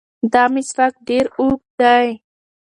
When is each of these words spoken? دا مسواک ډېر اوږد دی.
دا 0.31 0.43
مسواک 0.53 0.93
ډېر 1.07 1.25
اوږد 1.37 1.69
دی. 1.79 2.07